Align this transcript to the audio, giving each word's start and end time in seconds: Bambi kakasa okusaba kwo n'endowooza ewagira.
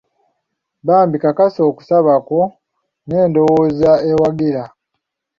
Bambi 0.87 1.17
kakasa 1.23 1.61
okusaba 1.69 2.13
kwo 2.27 2.41
n'endowooza 3.07 3.91
ewagira. 4.11 4.63